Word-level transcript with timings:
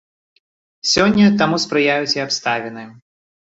Сёння 0.93 1.27
таму 1.43 1.61
спрыяюць 1.67 2.15
і 2.17 2.25
абставіны. 2.27 2.89